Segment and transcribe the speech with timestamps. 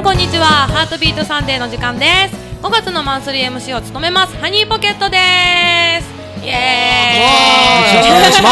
[0.00, 5.18] んこんにちはハートビートサンデーの時間です5月のマンスリー MC を務めますハニーポケットで
[6.00, 6.08] す
[6.40, 8.48] イエーイよろしくお願いしま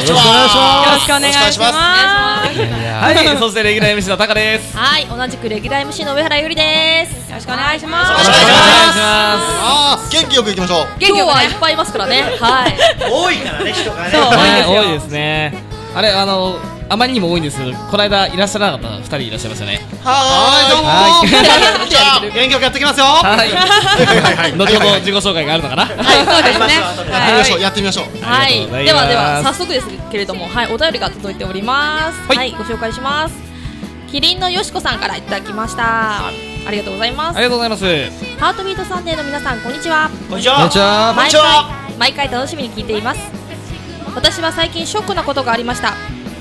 [0.00, 0.08] す。
[0.08, 4.74] よろしくお願いしよろしくお願いしますはい、そしてレギュラー MC のタカです。
[4.74, 7.28] はい、同じくレギュラー MC の上原ゆりです。
[7.28, 10.16] よろしくお願いしますよろしくお願いしまます。
[10.16, 10.86] 元気よく行きましょう。
[10.98, 12.22] 今日はいっぱいいますからね。
[12.40, 12.76] はい。
[13.12, 15.52] 多いからね人がね多いですね。
[15.94, 16.58] あれ、あの、
[16.90, 19.80] あまりにも多いんですけど、この間いらっしゃらなかった二人いらっしゃいましたね。
[20.02, 21.28] はーい、どうもはい
[21.88, 23.04] じゃあ元気よくやっていきますよ。
[23.04, 23.50] ははい。
[23.50, 23.66] いは
[24.32, 24.52] いはい。
[24.56, 25.86] 後ほど自己紹介があるのかな？
[25.86, 26.04] そうで
[26.54, 27.60] すねやってみましょう。
[27.60, 28.06] やってみましょう。
[28.24, 32.26] はい、ではでは早速ですけれども、はい、お便りが届いております。
[32.26, 33.36] はいはい、ご紹介します。
[34.10, 36.28] キリンのよしこさんからいただきました。
[36.28, 36.32] あ
[36.70, 37.36] りがとうございます。
[37.36, 37.84] ありがとうございます。
[38.40, 40.08] ハートビートサンデーの皆さん、こんにちは。
[40.30, 41.12] こんにちはこんにちは。
[41.14, 41.42] 毎回
[41.98, 43.20] 毎回楽しみに聞いています
[44.14, 45.94] 私は最近ショックなことがありました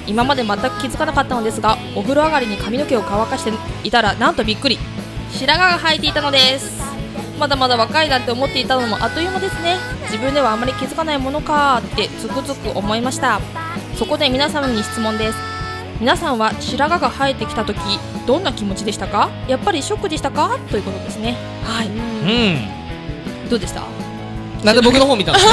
[0.07, 3.51] 今まで全く気づかなかったのですがお風呂上がりに髪の毛を乾かして
[3.83, 4.79] いたらなんとびっくり。
[5.31, 6.81] 白髪が生えていたのです。
[7.37, 9.77] まだまだ若いなんて思っていたのもあっという間ですね。
[10.03, 13.39] 自分ではあまり気づかないものかってつくづく思いました。
[13.95, 15.37] そこで皆様に質問です。
[15.99, 17.77] 皆さんは白髪が生えてきた時
[18.25, 19.29] どんな気持ちでしたか？
[19.47, 20.57] やっぱりショックでしたか？
[20.71, 21.35] ということですね。
[21.63, 21.87] はい。
[21.87, 23.49] うん。
[23.49, 23.81] どうでした？
[24.63, 25.51] なんで僕の方見たんですか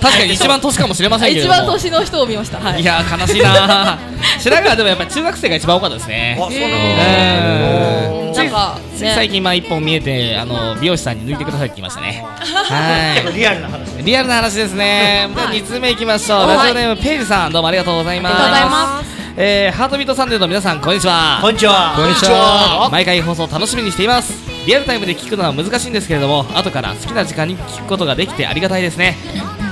[0.00, 1.52] 確かに一番年かもしれませんけども。
[1.54, 2.58] 番年の人を見ました。
[2.58, 2.82] はい。
[2.82, 3.98] いやー悲しいなー。
[4.40, 6.38] 白髪はでもやっぱり中学生が一番多かったですね。
[6.38, 12.24] あそうなうんなんか最近まあ一本見えてあの美容師さんに抜いてくださいって言いましたね。
[12.40, 15.28] は結構 リアルな話いリアルな話ですね。
[15.34, 16.46] では2通目いきましょう。
[16.46, 16.56] はい。
[16.58, 18.36] ラジオネームペイジさんどうもありがとうございます。
[18.36, 19.10] ありがとうございます。
[19.36, 21.38] えーハートビートサンデーの皆さんこんにちは。
[21.40, 21.94] こんにちは。
[21.96, 22.88] こんにちは。
[22.90, 29.16] 毎回放送楽しみにしていますリアルタイムで聞くのは難しいんですけれども後から好きな時間に聞くことができてありがたいですね、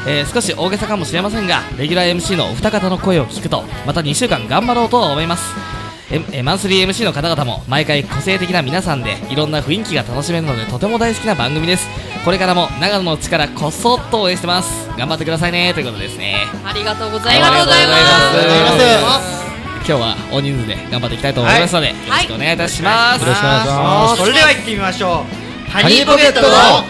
[0.07, 5.79] えー少し大げさかもしれませんがレギュラー MC のお二方の声を聞くとまた2週間頑張ろうと思います。
[6.11, 11.87] ええマンスリー MC の方々も毎回個性的な皆さんでいろんな雰囲気が楽しめるのでとても大好きな番組です。
[12.25, 14.89] これからも長野の力こそっと応援してます。
[14.97, 16.47] 頑張ってくださいねということですね。
[16.65, 18.39] ありがとうございありがとうございます。
[18.39, 19.48] ありがとうございます。
[19.89, 23.63] 今日は大人数で頑張っていきたいと思いますので、よろしくお願いいたします、よろしくお願い。
[23.63, 25.71] しますそれでは行ってみましょう。
[25.71, 26.85] ハハニーポケットのハ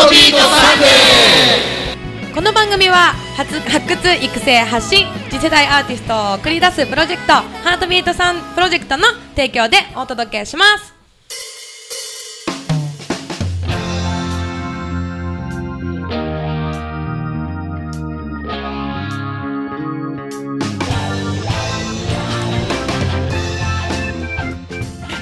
[0.00, 9.04] ートビートサンデこの番組は発発掘育成発信次世代アーティストを送り出すプロジェクトハートビートさんプロジェクトの
[9.36, 10.99] 提供でお届けします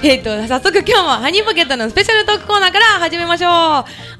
[0.02, 3.50] えっと早速今日もハニーポケットのスペシャルトークコーナーから始めましょう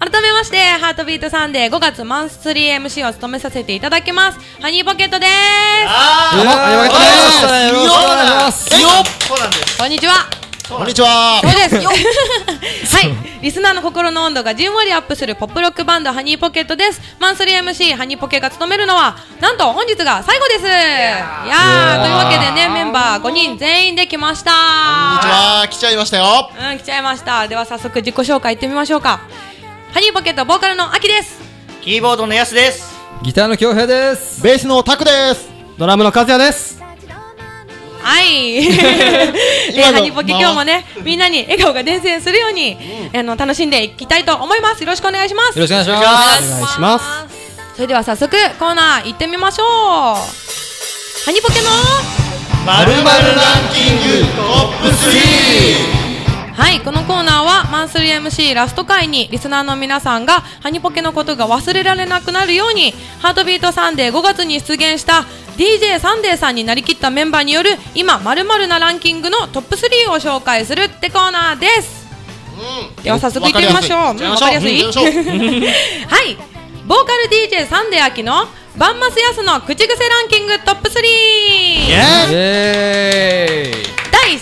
[0.01, 5.31] 改めましてハートビートサンデー5月マンスリー MC を務めさせていただきますハニーポケットです
[5.87, 7.75] ありがとうございます。
[7.75, 8.75] よろしくお願いします。
[8.83, 8.89] よ
[9.29, 11.41] そうなんですこんにちはこんにちは。
[11.43, 25.69] そうですよ はいリスナーの心の温度がじんわりアップするポップロックバンドハニーポケットですマンスリー MC ハニーポケが務めるのはなんと本日が最後ですいやーというわけでねメンバー5人全員できましたこんにちは。
[25.69, 26.51] 来ちゃいましたよ。
[26.71, 29.21] うん来ちゃいましたでは早速自己紹介いってみましょうか
[29.95, 31.39] ハニーポケットボーカルのアキです
[31.83, 34.41] キーボードのやすですギターの京平です。
[34.43, 35.49] ベースのタクです。
[35.77, 36.81] ドラムの和也です。
[38.03, 38.63] はい。
[38.63, 42.77] で、 今のハニポケ今日もね、みんなに笑顔が伝染するように、
[43.15, 44.83] あの楽しんでいきたいと思います。
[44.83, 45.59] よろしくお願いします。
[45.59, 46.53] よろしくお願いします。
[46.53, 47.05] お願いします。
[47.75, 49.67] それでは早速コーナー行ってみましょう。
[51.25, 51.69] ハニポケの
[52.67, 55.98] まるまるランキングトップ3
[56.59, 65.25] はい、このコーナーはマンスリー MC ラスト回にリスナーの皆さんがハニポケのことが忘れられなくなるようにハートビートサンデー5月に出現した
[65.57, 72.09] DJ サンデーさんになりきったメンバーによる今まるなランキングのトップ3を紹介するってコーナーです。
[73.05, 74.17] では早速行ってみましょう。
[74.17, 74.83] うんわかりやすい？
[74.83, 76.37] う はい、
[76.87, 81.01] ボーカル DJ サンデー秋のバンマスヤスの口癖ランキングトップ 3!
[81.05, 83.85] イエーイ。
[84.11, 84.39] 第3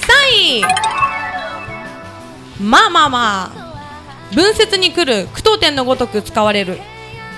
[0.63, 1.16] 位
[2.61, 6.79] まあまあまあ文節に来る句読点のごとく使われる。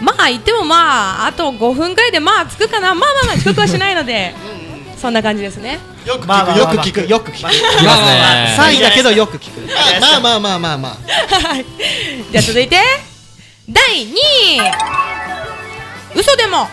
[0.01, 2.95] まあ言ってもまああと5分くらいでまあつくかな。
[2.95, 4.35] まあまあまあ遅刻はしないので
[4.97, 5.79] そんな感じですね。
[6.07, 6.83] よくまあまあ聞く、まあまあ。
[6.83, 7.39] よく聞く、よく聞く。
[7.41, 8.55] いますね。
[8.57, 9.61] 三位だけどよく聞く。
[10.01, 10.93] まあまあまあまあまあ。
[11.49, 11.65] はい
[12.31, 12.81] じゃあ続いて
[13.69, 14.61] 第2位。
[16.15, 16.69] 嘘でも。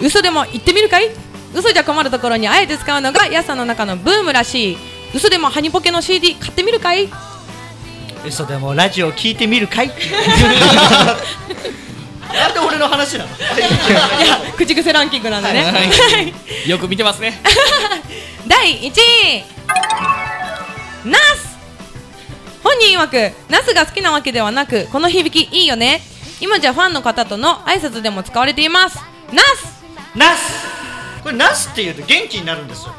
[0.00, 1.10] 嘘でも言ってみるかい？
[1.54, 4.78] 嘘じゃ困るところにあえて使うのがヤサの中のブームらしい
[5.14, 7.08] 嘘でもハニポケの CD 買ってみるかい？
[8.26, 9.88] 嘘でもラジオ聞いてみるかい？
[12.34, 13.30] なんで俺の話なの？
[13.30, 13.38] い
[14.26, 15.70] や口癖ランキングなんでね、は
[16.66, 17.40] いよく見てますね。
[18.46, 19.44] 第1位。
[21.04, 21.56] ナス。
[22.62, 26.02] 本人曰くナスが好きなわけではなくこの響きいいよね。
[26.40, 28.98] 今じゃファンの方との挨拶でも使われています。
[29.32, 29.82] ナス。
[30.14, 30.66] ナス。
[31.22, 32.94] これナスっていうと元気になるんですよ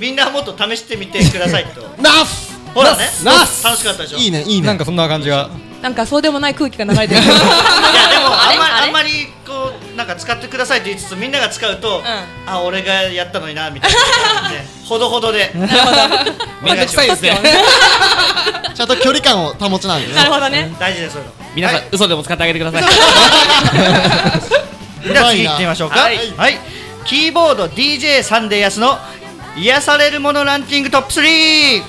[0.00, 1.82] みんなもっと試してみてくださいと。
[2.02, 2.58] ナス！
[2.74, 3.10] ほらね。
[3.22, 3.62] ナス！
[3.62, 4.18] 楽しかったでしょ？
[4.18, 4.66] いいねいいね。
[4.66, 5.50] なんかそんな感じが。
[5.82, 7.20] なんかそうでもない空気が流れてる。
[7.22, 7.38] いやで
[8.18, 8.86] もあんまあれ？
[8.86, 12.02] あんまりこうなんか使ってくださいって言いつつみんなが使うと、
[12.46, 13.98] あ俺がやったのになみたいな
[14.40, 14.64] 感じで。
[14.88, 15.50] ほどほどで。
[15.54, 17.38] めんどくさいですね。
[18.74, 20.14] ちゃんと距離感を保ちなんでね。
[20.14, 20.74] なるほどね。
[20.78, 21.88] 大事ですそういうの皆さん、はい。
[21.92, 22.82] 嘘でも使ってあげてください。
[25.08, 26.00] では次行ってみましょうか。
[26.00, 26.58] はいはい、
[27.06, 28.98] キーボード DJ サンデーヤスの
[29.56, 31.82] 癒されるものランキングトップ3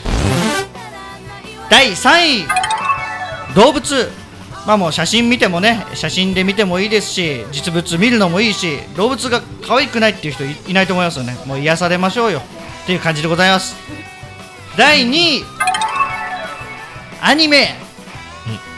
[1.69, 2.48] 第3位。
[3.56, 4.12] 動物。
[4.66, 11.36] まあもう写真見てもね写真で見てもいいですし実物見るのもいいし動物が可愛くないっていう人いいないと思いますよね。
[11.46, 12.42] もう癒されましょうよ。
[12.84, 13.75] っていう感じでございます。
[14.78, 15.46] 第2位。
[17.24, 17.75] アニメ、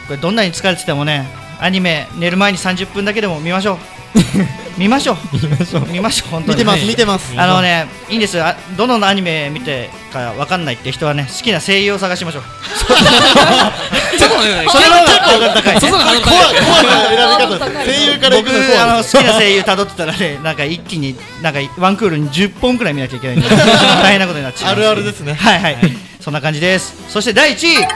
[0.06, 1.26] これどんなに疲れててもね
[1.60, 3.78] アニメ寝る前に30分だけでも見ましょう
[4.78, 5.16] 見ましょう。
[5.32, 5.86] 見ましょう。
[5.88, 6.58] 見ましょう本当に。
[6.58, 7.32] 見てます見てます。
[7.36, 8.46] あのねいいんですよ。
[8.46, 12.42] あどのアニメ見てかわかんないって人はね好きな声優を探しましょう。
[14.18, 15.74] ちょっとねそれの方が高い。
[15.74, 16.56] ねそこがハードル怖高い。
[16.56, 17.84] い怖い選び方。
[17.84, 25.34] 声優から僕あの好きな声優辿ってたらね なんか一気になんかワンクールに10本くらい見なきゃいけないんで大変なことになっちゃうあるあるですね。
[25.34, 25.78] はいはい、
[26.20, 26.94] そんな感じです。
[27.08, 27.88] そして第1位。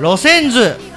[0.00, 0.91] 路線図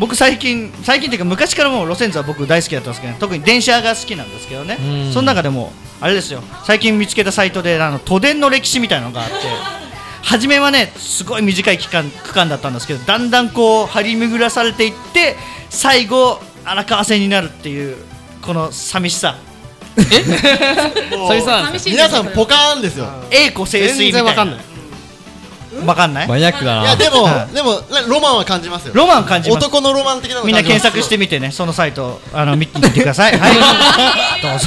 [0.00, 4.78] 僕最近最近っていうか昔からもう路線図は僕大好きだったんですけど、特に電車が好きなんですけどね。
[5.12, 6.42] その中でもあれですよ。
[6.64, 9.34] 最近見つけたサイトであの都電の歴史みたいなのがあって。
[10.22, 15.34] 初めはねすごい短い期間区間だったんですけどだんだんこう張り巡らされていって
[15.70, 17.96] 最後荒川線になるっていう
[18.42, 19.36] この寂しさ。
[19.96, 23.06] 久々 なんです寂しい皆さんポカーンですよ。
[23.30, 24.34] 栄枯盛衰みたいな。
[24.34, 24.69] 全然
[25.86, 26.28] わかんない？
[26.28, 26.82] マニアックだな。
[26.82, 27.54] いやでもはい。
[27.54, 28.94] でもなロマンは感じますよ。
[28.94, 29.64] ロマン感じます。
[29.64, 33.38] 男のロマン的なのみんな検索してみてね、そのサイト、あの見てみてください。
[33.38, 33.52] はい、
[34.42, 34.66] どうぞ。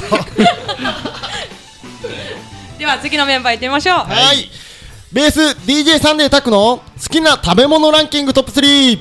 [2.78, 3.98] では次のメンバー行ってみましょう。
[4.00, 4.50] はい。
[5.12, 9.00] ベース DJ サンデータックの好きな食べ物ランキングトップ3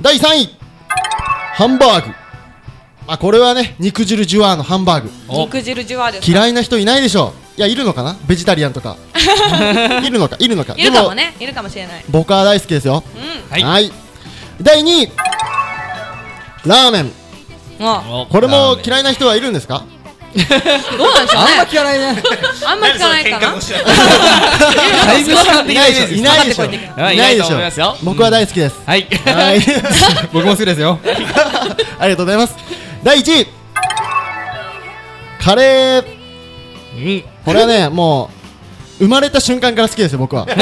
[0.00, 0.56] 第3位。
[1.54, 2.14] ハンバーグ。
[3.06, 5.10] まあこれはね肉汁ジュワーのハンバーグ。
[5.28, 8.16] 肉汁ジュワーです嫌いな人いないでしょういやいるのかな？
[8.26, 8.96] ベジタリアンとか。
[10.02, 10.36] いるのか？
[10.38, 10.72] いるのか？
[10.78, 12.04] いるかでもねいるかもしれない。
[12.08, 13.04] 僕は大好きですよ。
[13.52, 13.62] うん。
[13.62, 13.92] はい。
[14.62, 15.12] 第2位。
[16.64, 17.12] ラーメン。
[17.78, 19.84] もこれも嫌いな人はいるんですか？
[20.34, 20.38] う
[20.96, 22.22] どうなんでしょうあんまね聞かないね。
[22.64, 23.46] あんま聞かないかな。
[23.48, 23.82] 喧嘩腰だ
[25.04, 25.92] だいぶ主観的ない。
[25.92, 26.16] ないでしょ。
[26.16, 26.64] いないでしょ。
[26.64, 26.70] い
[27.18, 28.76] ないと思いますよ僕は大好きです。
[28.86, 29.06] はい。
[29.26, 29.60] はい。
[30.32, 30.98] 僕も好きですよ。
[32.00, 32.54] ありがとうございます。
[33.02, 33.46] 第1位。
[35.44, 36.04] カレー。
[36.96, 38.30] うんこれはねも
[39.00, 40.44] う生まれた瞬間から好きですよ僕は。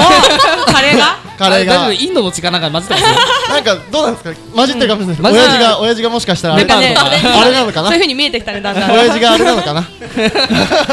[0.67, 1.17] カレーが？
[1.37, 1.73] カレーが。
[1.75, 3.09] あ大丈夫インドの血かなんか混ぜてますよ
[3.51, 4.31] なんかどうなんですか？
[4.55, 7.89] 混じってるかもしれない混じってる親父が親父がもしかしたらあれなんかねあれなのかな？
[7.89, 8.91] そういう風に見えてきたねだんだん。
[8.93, 9.85] 親父があれなのかな？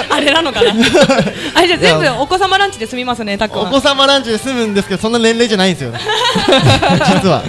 [0.09, 0.71] あれなのかな？
[1.53, 3.69] あれじゃあ全部お子様ランチで済みますねたっくんは。
[3.69, 5.99] お子様ランチで済むんですけどそんな年齢じゃないんですよね。
[7.21, 7.43] 実は。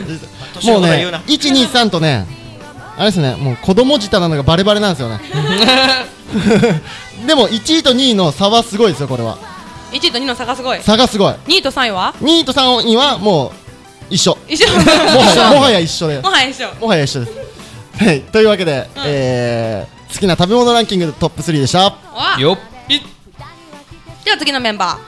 [0.63, 1.21] もうねこと言うな。
[1.27, 2.27] 123とね
[2.99, 5.21] あれですねもう子供舌なのがバレバレなんですよね
[7.27, 9.39] でも1位と2位の差はすごいですよこれは。
[9.93, 10.83] 1位と2の差がすごい。
[10.83, 11.35] 差がすごい。
[11.47, 13.53] 2位と3位は？2位と3位はもう
[14.11, 14.37] 一緒。
[14.49, 14.69] 一緒。
[14.69, 16.69] もはや もはや一緒でもはや一緒。
[16.81, 17.33] もはや一緒です。
[18.05, 21.85] はいというわけで、えー、好きな食べ物ランキングトップ3でした。
[21.85, 21.95] わ
[22.39, 22.59] よっ
[24.25, 24.99] では次のメンバ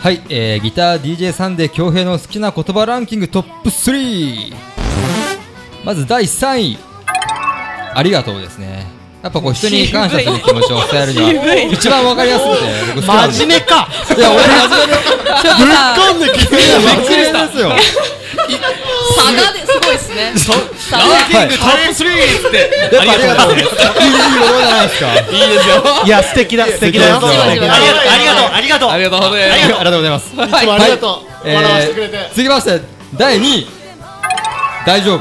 [0.00, 4.52] はい、えー、ギター DJ サンデー恭平の好きな言葉ランキングトップ3
[5.84, 6.78] まず第3位。
[7.94, 8.86] ありがとうですね
[9.24, 13.88] やっぱこう人に感謝する気持ちを伝えるには一番わかりやすくて僕好きなんです真面目か。
[13.88, 14.92] いや俺真面目。
[14.92, 17.72] でーちょっとさ込んできてるびっくりしたですよ。
[17.72, 20.36] 差がですごいですね
[20.92, 27.20] ランキングトップ3ってやっぱありがとういいいいことじゃないですかいいですよいや素敵だ素敵だよあ
[27.54, 29.30] りがとう、ありがとう、ありがとう。
[29.30, 29.32] あり
[29.84, 32.82] がとうございますありがとうございますいつもありがとう、はい笑わせてくれて、えー続きまして
[33.16, 33.66] 第2位
[34.84, 35.20] 大丈夫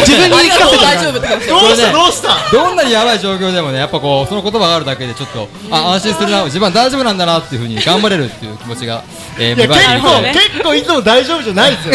[0.00, 1.92] 自分に言い聞かせて大丈夫って感じどうした？
[1.92, 2.50] どうした？
[2.52, 6.44] どんなにやばい状況でもねやっぱこうその言葉があるだけでちょっとあ安心するな。
[6.44, 9.04] 自分は大丈夫なんだなっていうふうに頑張れるっていう気持ちが、
[9.38, 9.80] えー、いや芽生
[10.28, 11.94] えて結構、結構いつも大丈夫じゃないですよ。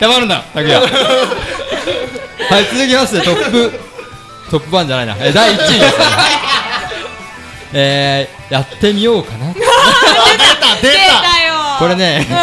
[0.00, 0.86] 黙るんだ拓也は
[2.60, 3.72] い続きましてトップ
[4.50, 5.82] トップ1じゃないな、えー、第1位ですね。
[7.74, 9.46] えー、やってみようかな。
[9.54, 9.66] 出た
[10.82, 11.22] 出出た
[11.78, 12.34] これねうん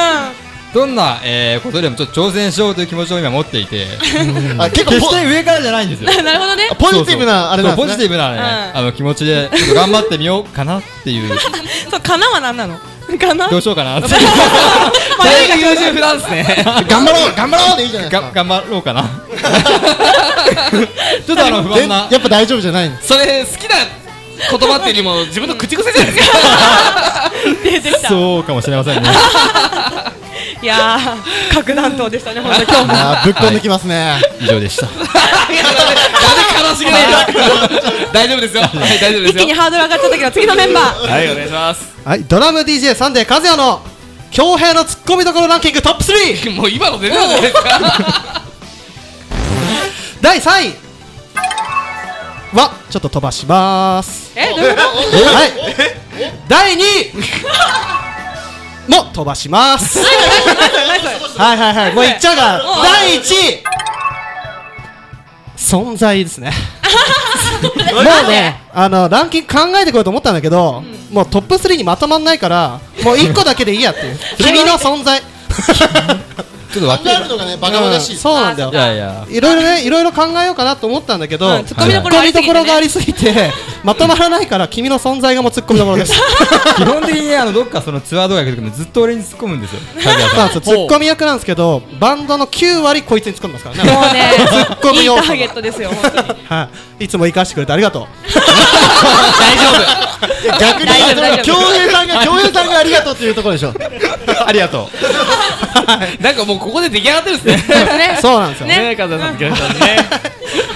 [0.74, 3.88] どんな、えーことでもちょっと挑戦しようという気持ちを今持っていて。
[4.60, 6.12] あ結構決ポして上からじゃないんですよ。
[6.24, 6.70] なるほどね。
[6.78, 7.88] ポジティブなあれなんですね。
[7.88, 8.80] ポジティブなね、うん。
[8.80, 11.30] あの気持ちでちょっと頑張ってみようかなっていう。
[11.90, 12.78] そうかなは何なの？
[13.18, 16.64] かなどうしようかなって大学優秀不なんですね。
[16.88, 18.28] 頑張ろう頑張ろうでいいじゃないですか。
[18.28, 19.02] が頑張ろうかな。
[21.26, 22.08] ちょっとあの不で安な。
[22.12, 23.78] やっぱ大丈夫じゃないんですそれ好きな
[24.52, 27.32] 言葉っていうよりも自分の口癖じゃないですか。
[27.64, 28.10] 出てきた。
[28.10, 29.10] そうかもしれませんね
[30.62, 33.24] いやー核弾頭でしたね本当今日も。
[33.24, 34.22] ぶっこんできますね。
[34.42, 34.88] 以上でした。
[34.88, 35.06] なんで
[36.70, 36.98] 悲しげな
[38.12, 38.64] 大丈夫ですよ。
[38.64, 39.44] はい大丈夫ですよ。
[39.44, 41.10] 一気にハードル上がっちゃったけど次のメンバー。
[41.10, 41.88] はいお願いします。
[42.04, 43.82] はい、ドラム DJ サンデー和也の
[44.32, 46.56] 恭平のツッコミどころランキングトップ 3!
[46.56, 48.44] もう今の出てたじゃないですか
[50.22, 50.74] 第3位
[52.56, 54.32] は、ちょっと飛ばします。
[54.36, 54.88] えどういうこと？
[55.36, 55.52] はい。
[56.48, 56.84] 第2位
[58.90, 60.00] も飛ばします。
[61.38, 63.64] はいはいはい、もういっちゃうから、第1位
[65.56, 66.52] 存在ですね。
[67.62, 74.20] もうね、あの、ランキング考えてこようと思ったんだけど、もうトップ3にまとまんないから、もう1個だけでいいやっていう。
[74.38, 75.22] 君の存在。
[76.72, 79.42] ちょっと分考えるのがねバカバカしいうんそうなんだよい。
[79.42, 83.52] ろいろね、いろいろ考えようかなと思ったんだけど、うん突っ込みどころ突っ込みどころがあありすぎて、
[83.84, 86.14] まとまらないから、君の存在がもう突っ込みどころです。
[86.78, 89.80] 基本的にねあのどっかそのツアー動画行く時もずっと俺に突っ込むんですよ。
[89.96, 93.92] 影谷さんそうなんですよ突っ込み役なんですけど、バンドの9割こいつに突っ込んでますからね。
[93.92, 94.14] もう。
[94.14, 96.40] ね突っ込いいみ要素ターゲットですよ本当に。
[96.48, 96.70] は
[97.00, 97.06] い。
[97.06, 98.08] いつも生かしてくれてありがとう。
[98.36, 100.10] 大丈夫。
[100.20, 103.74] 大丈夫恭平さんが恭平さんがありがとうっていうところでしょ
[104.46, 104.90] ありがと
[106.20, 106.24] う。
[106.24, 107.78] なんかもうここで出来上がってるんですね。
[107.98, 108.68] ねそうなんですよ。
[108.68, 108.78] ね。
[108.78, 110.10] ねえ風さんと木下さんね。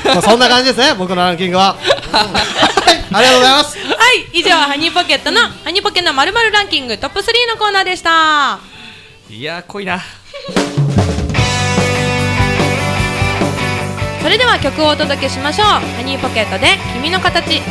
[0.05, 1.75] まあそんな感じですね、僕のランキングは。
[3.13, 3.25] はい。
[3.25, 3.77] ありがとうございます。
[3.77, 8.59] はい以上ハニーポケットのハニーポケのまるランキングトップ3のコーナーでした
[9.29, 9.99] いやー濃いな
[14.21, 17.61] それでは曲をお届けしましょうハニーポケットで君の形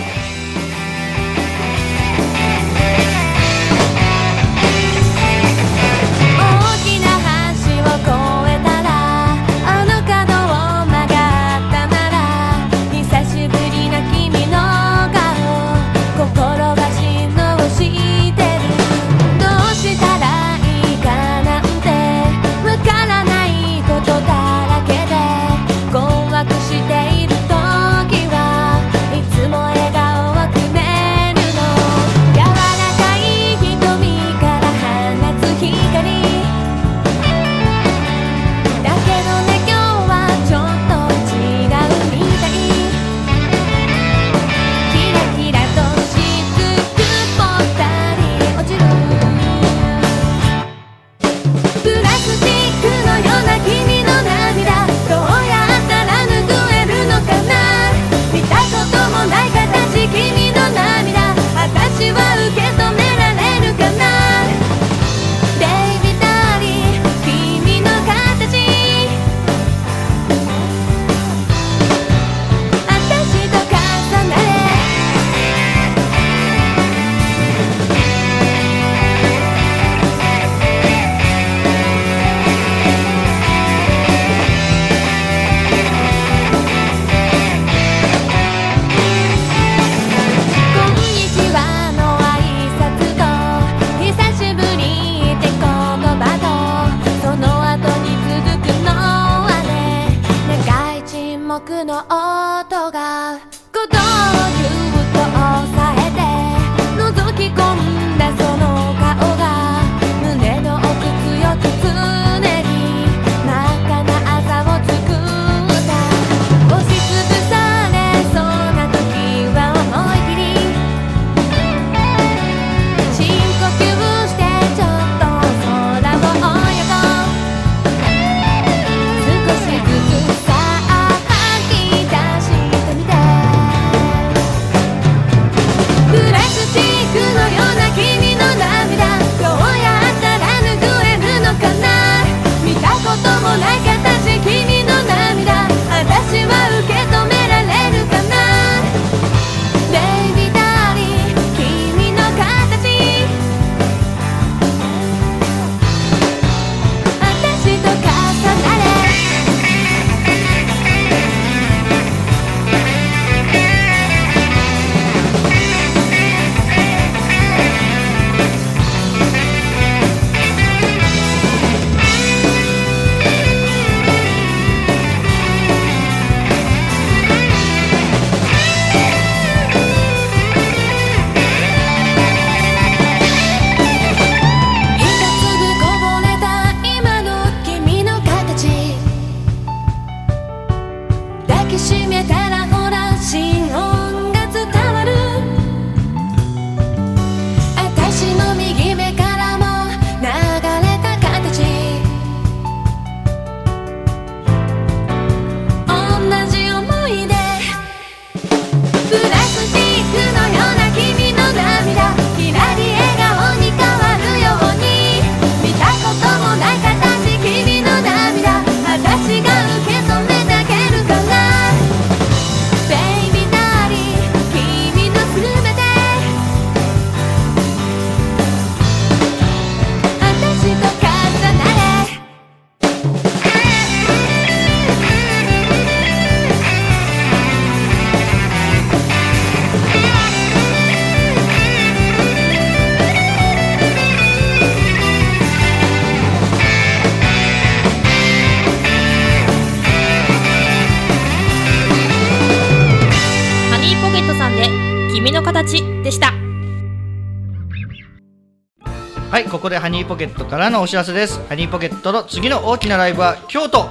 [259.62, 261.40] こでハニーポケットからのお知らせです。
[261.48, 263.88] ハニーポケットの次の大きなライブは京都。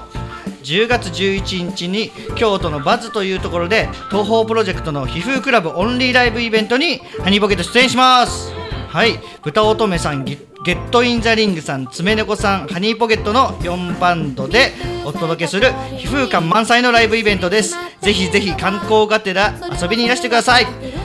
[0.64, 8.52] 10月11日に京都のバズというところで東宝プロジェクトの皮膚クラブオンリーライブイベントにハニーポケット出演します。
[8.90, 9.18] はい。
[9.44, 14.74] 豚乙女さんゲゲットインザリングさん爪猫さんハニーポケットの4バンドで
[15.06, 17.78] お届けする皮膚感満載のライブイベントです。
[18.02, 21.01] ぜひぜひ観光がてら遊びにいらしてください。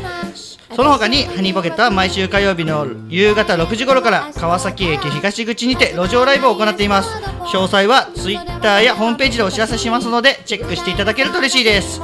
[0.76, 7.08] その他にハニーポケットは毎週火曜日の夕方6時頃から川崎駅東口にて路上ライブを行っています。
[7.46, 12.00] 詳細は Twitter やホームページでお知らせしますのでチェックしていただけると嬉しいです。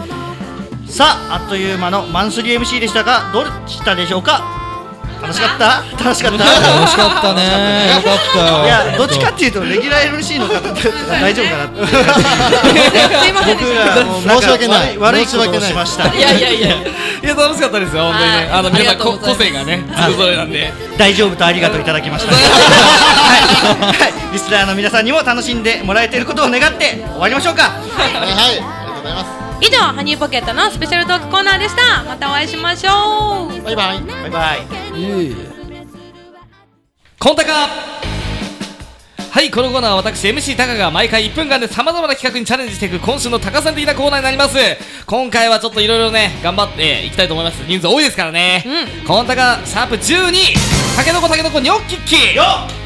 [0.87, 4.62] さああっという間のマンスリー MC でしたがどうしたでしょうか？
[5.23, 5.83] 楽しかった？
[6.03, 6.45] 楽しかった？
[6.45, 7.95] 楽しかったね。
[7.95, 8.65] よかったよ。
[8.65, 11.87] いやどっちかっていうとレギュラー MC の方だったら大丈夫かなって。
[11.87, 11.95] す
[13.29, 14.03] いませんでした。
[14.03, 14.99] 僕らも申し訳ない。
[14.99, 16.13] 悪いことを申しました。
[16.13, 16.69] いやいやいや。
[17.23, 18.37] いや楽しかったですよ本当にね。
[18.37, 18.51] はい。
[18.51, 20.73] あの皆さん個性がねそれぞれなんで。
[20.99, 22.43] 大丈夫とありがとういただきました、はい。
[22.45, 27.63] はい、リスナーの皆さんにも楽しんでもらえていることを願って終わりましょうか。
[27.63, 28.13] はい。
[28.13, 28.31] はい。
[28.33, 32.03] ありがとうございます以上ハニーポケットのスペシャルトークコーナーでした。
[32.03, 33.63] またお会いしましょう。
[33.63, 34.01] バイバイ。
[34.01, 34.59] バイバイ。
[37.21, 37.69] コンタカ
[39.33, 44.59] はいこのコーナーは私 MC タカが毎回1分間でさまざまな企画にチャレンジしていく今週のタカさん的なコーナーになります。
[45.07, 47.65] 今回はちょっといろいろね頑張っていきたいと思います。
[47.67, 48.63] 人数多いですからね、
[49.07, 50.55] コンタカシャープ12
[50.99, 52.43] たけのこたけのこニョッキッキよ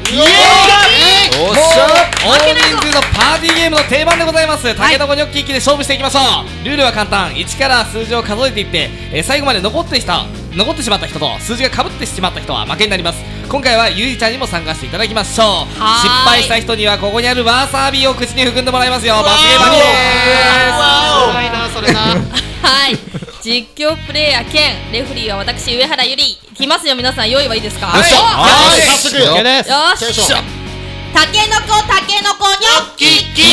[0.09, 1.49] イエーイ。
[1.49, 2.07] おっしゃ。
[2.25, 4.73] 大人数のパーティーゲームの定番でございます。
[4.73, 6.19] たけのこニョッキッキで勝負していきましょ
[6.63, 6.65] う。
[6.65, 7.31] ルールは簡単。
[7.31, 10.25] 1から数字を数えていって、えー最後まで残ってした
[10.57, 13.23] 残ってしまった人と数字がかぶってしまった人は負けになります。
[13.47, 15.71] 今回はゆいちゃんにも参加していただきましょう。
[15.71, 15.79] 失
[16.25, 19.21] 敗した人にはここにあるわさびを口に含んでもらいますよ。
[19.23, 19.85] 罰ゲームです。
[19.85, 21.99] すごいなそれな。
[22.01, 22.97] はい。
[23.43, 26.31] 実況プレイヤー兼レフリーは私上原ゆり。
[26.31, 27.29] いきますよ皆さん。
[27.29, 27.95] 用意はいいですか？
[27.95, 28.17] よっしゃ。
[28.17, 28.81] はい。
[28.81, 30.33] 早速よよいし。
[31.13, 33.05] たけのこたけのこニョッキ。
[33.05, 33.43] ッキ。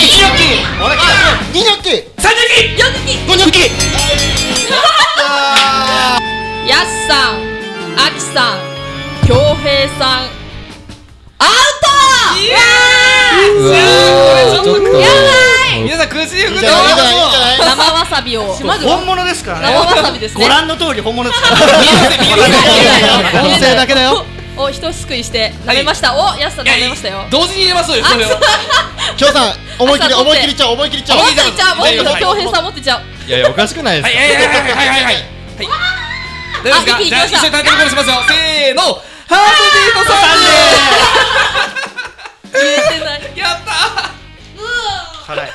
[1.53, 1.90] ニニョッキ。
[2.19, 2.40] 三十
[2.75, 3.61] 期よっきゴニョッキ
[6.66, 7.44] やすさん
[7.94, 8.59] あきさん
[9.29, 10.33] 恭平さん。
[11.38, 11.48] アウ
[11.83, 11.88] ト！
[13.61, 14.81] うわーちょっと。
[14.98, 15.12] やば
[15.77, 15.83] い！
[15.83, 16.66] 皆さん空中生
[17.92, 18.44] わさびを。
[18.44, 19.66] 本物ですからね。
[19.66, 20.44] 生わさびですね。
[20.44, 21.42] ご覧の通り本物です。
[21.42, 21.90] から見え
[23.40, 24.24] 音声だけだよ。
[24.92, 27.27] すくいして投げました、おやすさん投げましたよ。
[27.31, 31.18] 同時に入れますよそれをさん思い切り思い切りちゃう思い切りちゃう。
[31.18, 31.87] 思い切りちゃうもっ
[32.44, 33.03] とさん持ってちゃう。
[33.29, 35.05] いやいやおかしくないですかはいはいはいはいはい。
[35.05, 36.04] はい。
[36.64, 38.83] 大丈夫ですかじゃあ一緒にタイトルコールしますよせーの。
[38.83, 39.05] ハート
[39.68, 40.44] ビートサンデ
[42.59, 44.14] 言えてないーやった
[45.27, 45.50] 辛い。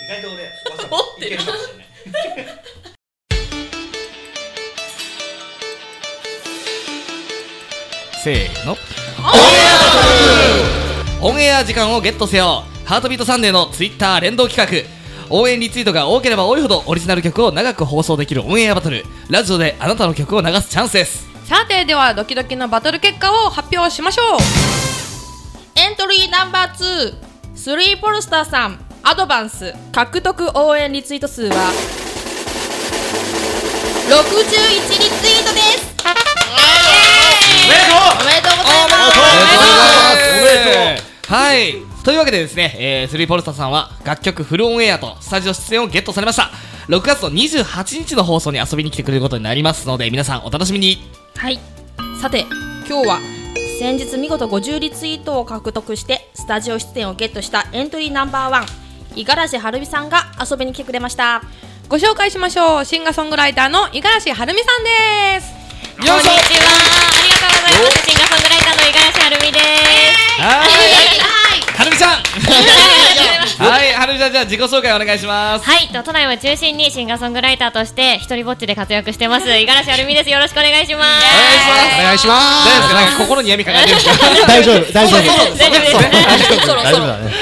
[0.00, 0.86] 意外と俺わさ
[1.18, 1.86] びいけるかもしれない。
[8.22, 8.76] せーの。
[11.20, 12.62] オンエア時間をゲットせよ。
[12.84, 14.70] ハートビートサンデーのツイッター連動企画
[15.30, 19.04] 応援リツイートが多ければ多いほどオリジナル曲を長く放送できるオンエアバトル。
[19.30, 21.26] ラジオであなたの曲を流すチャンスです。
[21.46, 24.38] さてではドキドキのバトル結果を発表しましょう。
[25.76, 27.14] エントリーナンバー2
[27.54, 31.72] スリーポルスターさんアドバンス獲得応援リツイート数は
[34.08, 34.20] 61リ
[34.80, 35.88] ツイートです。
[37.64, 37.98] おめでとう。
[38.22, 40.22] おめでとうございおめでとうございます。
[40.30, 40.64] おめで
[40.96, 41.34] とう。
[41.34, 46.50] はいというわけでですね、えー、スリーポルスターさんは楽曲フルオンエアとスタジオ出演をゲットされました。
[46.88, 51.02] 6月の28日の放送に遊びに来てくれることになりますので皆さんお楽しみに。
[51.36, 51.60] はい。
[52.18, 52.46] さて
[52.88, 53.18] 今日は
[53.78, 58.66] 先日見事50リツイートを獲得してスタジオ出演をゲットしたエントリーナンバーワン
[59.14, 61.42] 五十嵐はるみさんが遊びに来てくれました。
[61.90, 62.84] ご紹介しましょう。
[62.86, 64.82] シンガーソングライターの五十嵐はるみさん
[65.36, 65.52] です。
[65.98, 66.16] こんにちは。
[66.16, 68.08] ありがとうございます。
[68.08, 70.40] シンガーソングライターの五十嵐はるみです。
[70.40, 71.37] はい
[71.78, 72.10] はるみちゃん。
[73.70, 73.92] はい。
[73.94, 75.64] はるみちゃんじゃあ自己紹介お願いします。
[75.64, 80.30] はい、と都内を中心にシンガーソングライターとして一人ぼっちで活躍してます五十嵐はるみです。
[80.30, 81.24] よろしくお願いします。
[82.00, 82.34] お願いしま
[82.66, 82.94] 大丈夫ですか？
[82.94, 84.46] なんか心に闇抱えてる んです。
[84.48, 85.80] 大丈夫大丈夫大丈夫。
[85.80, 85.98] です。
[86.66, 87.32] 大丈夫だね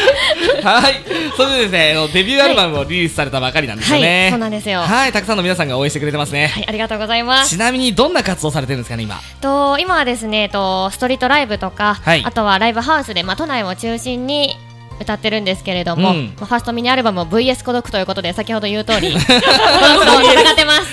[0.67, 0.95] はい。
[1.37, 4.81] それでですねあのデビューアルバムをリリースされたばかりなんですよね、はいそうなんですよ。
[4.81, 5.13] はい。
[5.13, 7.51] たくさんの皆さんが応援してくれてますね、はい、ありがとうございます。
[7.51, 9.17] ちなみにどんな活動されてるんですかね今？
[9.41, 12.25] と今はですね、とストリートライブとか、はい。
[12.25, 14.57] あとはライブハウスでまあ都内を中心に
[15.01, 16.35] 歌ってるんですけれども、うん。
[16.37, 19.13] まあファーストミニアルバムを VS 孤独ということで先ほど言う通り。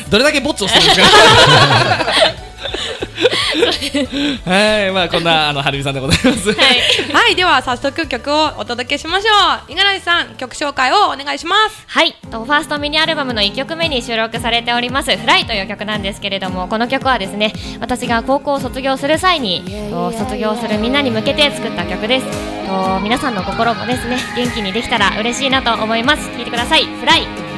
[0.09, 2.42] どれだけぼっちをしてるんですか？
[4.45, 6.49] はいまあこんなあのはるみさんでございます。
[6.49, 6.57] はい。
[7.13, 9.29] はいでは早速曲をお届けしましょ
[9.67, 9.71] う。
[9.71, 11.83] 五十嵐さん曲紹介をお願いします。
[11.87, 22.25] はい、とファーストミニアルバムの1曲目に収録されております「フライという曲なんですけれどもこの曲はですね私が高校を卒業する際にと卒業するみんなに向けて作った曲です。
[22.67, 26.29] と皆さんの心もですね元気にできたら嬉しいなと思います。
[26.35, 27.52] 聴いてください「フライ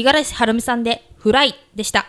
[0.00, 2.06] 五十嵐はるみさんでフライでした。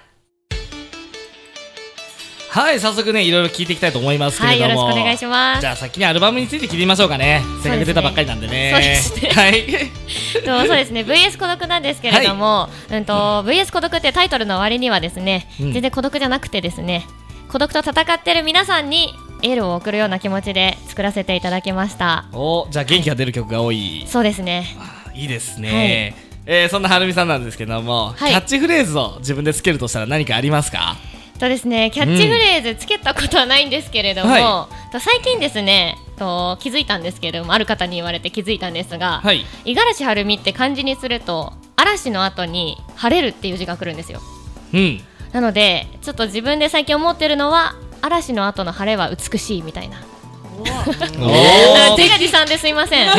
[2.50, 5.62] はい早速ねいろいろ聞いていきたいと思いますけはいれども、よろしくお願いします。
[5.62, 7.42] じゃあ先にアルバムについて聞いてみましょうかね。
[7.64, 8.72] せっかく出たばっかりなんでね。
[8.74, 9.30] そうですね。
[9.30, 9.66] はい。
[10.46, 11.02] とそうですね。
[11.02, 15.74] VS 孤独なんですけれども、うんと VS 孤独ってタイトルの割にはですね、うん。
[15.74, 17.06] 全然孤独じゃなくてですね
[17.50, 22.26] 孤独と戦ってる皆さんにエールを送るような気持ちで作らせていただきました。
[22.34, 24.06] おじゃあ元気が出る曲が多い。
[24.08, 24.76] そうですね。
[25.14, 26.16] いいですね、
[26.54, 28.32] えーそんなはるみさんなんですけども、はい。
[28.32, 30.98] キャッチフレーズを自分でつけるとしたら何かありますか？
[31.40, 39.46] とですねキャッチフレーズつけたことはないんですけれども、はと最近ですねと気づいたんですけれどもある方に言われて気づいたんですがはい。
[39.64, 44.20] 五十嵐はるみって漢字にすると嵐の後に晴れるっていう字が来るんですよ。
[44.74, 45.00] うん。
[45.32, 50.02] なのでちょっと自分で最近思ってるのは嵐の後の晴れは美しいみたいな
[50.60, 50.64] お
[51.98, 53.10] 自画自賛ですいません。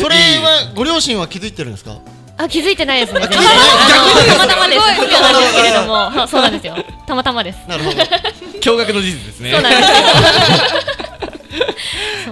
[0.00, 1.96] それはご両親は気づいてるんですか？
[2.38, 3.20] あ気づいてないですね。
[3.20, 3.68] 全然気づいてない。
[3.88, 4.26] 逆に。
[4.26, 4.80] たまたまです。
[4.80, 5.92] 不幸なんですけれども。
[5.94, 6.76] はそうなんですよ。
[7.06, 7.58] たまたまです。
[7.68, 7.96] なるほど。
[8.00, 8.06] 驚
[8.86, 9.52] 愕の事実ですね。
[9.52, 9.92] そうなんです。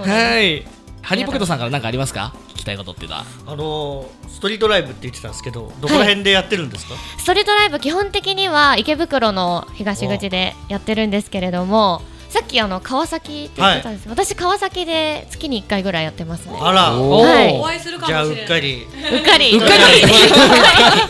[0.09, 0.65] はい。
[1.03, 2.33] ハニーポケットさんから何かありますか？
[2.55, 3.25] 聞きたいことっていうのは。
[3.47, 16.57] あのーストリートライブって言ってたんですけどどこら辺でやってるんですか、ストリートライブ基本的には池袋の東口でやってるんですけれどもさっきあの川崎って言ってたんです、私川崎で月に1回ぐらいやってますね。
[16.61, 16.93] あら。
[16.97, 17.59] おはい。
[17.59, 18.87] お会いするかもしじゃあうっかり。
[19.11, 19.51] うっかり。
[19.51, 19.73] うっかり。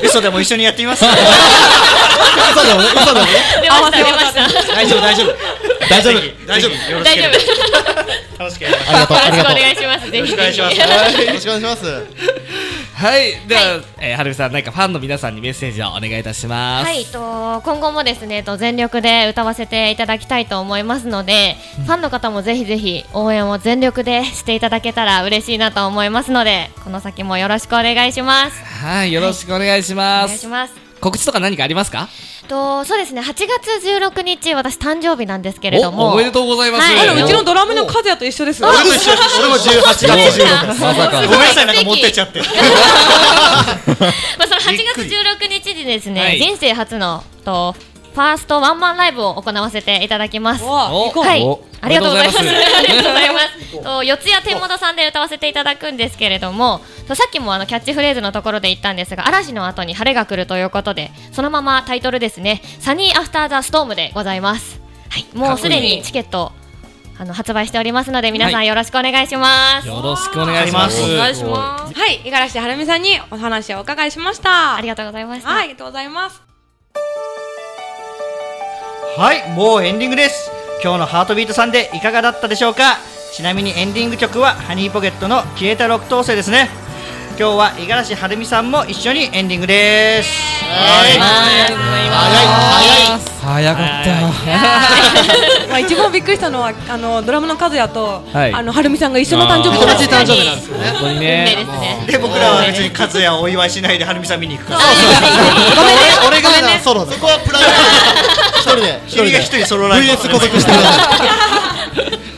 [0.03, 1.05] 嘘でも一緒にやってみます？
[1.05, 1.13] 嘘
[2.65, 3.25] でもね嘘でも？
[3.27, 3.31] ね
[3.62, 4.73] 出ました出ました。
[4.73, 5.36] 大丈夫大丈夫。
[5.88, 6.21] 大丈夫。
[6.47, 6.71] 大丈夫。
[6.91, 7.31] よろし大丈夫。
[8.39, 10.10] ば楽しければありがとうありがとうよろしくお願いします。
[10.10, 10.77] ぜよろしひくお願いします。
[10.77, 10.88] よ
[11.34, 12.30] ろしくお願いします
[13.01, 16.85] はいでは、えーはるみさん何かファンの皆さんにメッセージをお願いいたします。
[16.85, 21.55] はい、と今後もですねと全力で歌わせていただきたいと思いますので、
[21.87, 28.63] ファンの方もぜひぜひ応援を全力でしていただけたら嬉しいなと思いますのでこの先もよろしくお願いします。
[28.85, 30.73] はいよろしくお願いしおます、願いします。
[31.01, 32.07] 告知とか何かありますか？
[32.43, 33.21] とそうですね。
[33.21, 33.47] 8月
[33.88, 37.10] 16日私誕生日なんですけれどおもおめでとうございます、はい。
[37.10, 40.82] あのうちのドラムの和也と一緒です俺と一緒俺も18月16日。
[40.82, 42.39] まさかごめんなさいなんか持ってっちゃって。
[42.43, 42.47] まあ、
[44.47, 46.39] その8月びっくり16日にですね、はい。
[46.39, 47.75] 人生初のと
[48.13, 50.63] ファーストワンマンライブを行わせていただきます。
[50.63, 50.89] は
[51.36, 51.43] い。
[51.43, 52.39] お、ありがとうございます。
[52.43, 53.84] ありがとうございます。
[53.84, 64.82] と四谷天元さんで歌わせていただくんですけれども、とさっきもあのキャッチフレーズのところで言ったんですが、嵐の後に晴れが来るということで、そのままタイトルですね、サニーアフターザストームでございます。
[65.10, 66.52] はい、もうすでにチケット
[67.17, 69.88] あの発売しておりますので、皆さはんよろしくお願いします。
[69.88, 71.02] よろしくお願いします。
[71.02, 71.93] お願いします。
[71.93, 72.19] はい。
[72.24, 74.76] 五十嵐はるみさんにお話をお伺いしました。
[74.76, 75.50] ありがとうございました。
[75.50, 75.63] はい。
[75.63, 76.50] ありがとうございます
[79.17, 80.52] はいもうエンディングです。
[80.82, 82.97] 今日のハートビートさんでいかがだったでしょうか？
[83.34, 86.69] ちなみにエンディング曲はハニーポケットの消えた6等星ですね。
[87.41, 90.30] 今日は五十嵐はるみさんも一緒にエンディングです。
[90.63, 91.17] はい。
[91.17, 91.65] はい。
[91.65, 93.10] ありがとうござい。
[93.10, 95.65] ます早かった。
[95.73, 98.54] まあ一番びっくりしたのはあのドラムの和也と、はい。
[98.54, 102.06] あのはるみさんが一緒の誕生日と同じ誕生日なんですよね本当に運命ね。
[102.06, 104.80] で僕らは別に和也をお祝いしないではるみさん見に行くから
[106.30, 107.71] 俺俺がソロでそこはプライベー
[108.54, 109.01] ト一人で。
[109.10, 110.12] 君が一人ソロライブ。
[110.12, 110.43] VS 孤独。
[110.43, 110.89] してくださ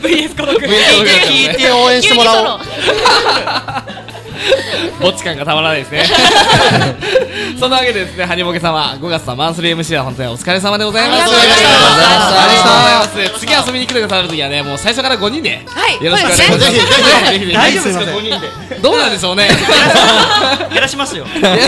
[0.00, 0.58] い VS 孤独。
[0.58, 4.03] 聞いて応援してもらおう
[5.00, 6.04] ぼっち感がたまらないですね。
[7.58, 11.22] そんなわけでですねハニボケ様5月のマンスリー MC は本当にお疲れ様でございます。
[11.22, 13.40] ありがとうございましたありがとうございます。
[13.40, 16.04] 次遊びに来てくださる時はねもう最初から5人ではい。
[16.04, 16.60] よろしくお願いします。
[16.60, 19.48] ぜひぜひ大丈夫ですかすいま5人でどうなんでしょうね。
[20.74, 21.26] やらしますよ。
[21.40, 21.62] 誰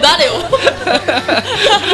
[0.00, 0.32] 誰を？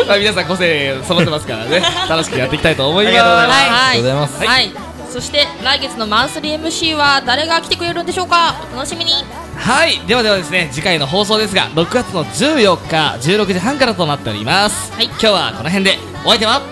[0.06, 1.82] まあ皆さん個性揃ってますからね。
[2.08, 3.16] 楽しくやっていきたいと思います。
[3.16, 3.60] ありがとうございます。
[3.64, 4.46] ありがとうございます。
[4.46, 4.72] はい、
[5.14, 8.56] そして来月のマンスリー MC は誰が来てくれるんでしょうか？
[8.72, 9.12] お楽しみに。
[9.54, 10.04] はい。
[10.08, 15.04] ではではですね次回の放送ですが6月の14日16時半からとなっております、はい。
[15.04, 16.62] 今日はこの辺でお相手は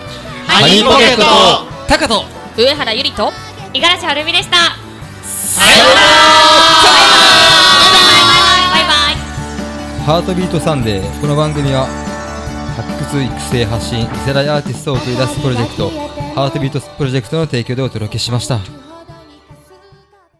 [0.45, 1.21] ハニーポケット。
[1.21, 2.25] とタカと
[2.57, 3.31] 上原ゆりと
[3.73, 4.57] 五十嵐はるみでした。
[5.23, 6.07] さようなら。
[8.73, 10.03] バイバイ。
[10.05, 11.21] ハートビートサンデー。
[11.21, 11.87] この番組は
[12.73, 15.89] 発掘育成発信次世代アーティストを送り出すプロジェクト
[16.35, 18.82] ハートビートプロジェクトの提供でお届けしました。